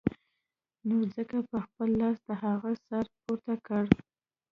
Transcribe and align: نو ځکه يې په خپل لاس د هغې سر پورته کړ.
نو 0.87 0.95
ځکه 1.15 1.37
يې 1.41 1.47
په 1.51 1.57
خپل 1.65 1.89
لاس 2.01 2.17
د 2.27 2.29
هغې 2.43 2.73
سر 2.87 3.03
پورته 3.21 3.53
کړ. 3.67 3.83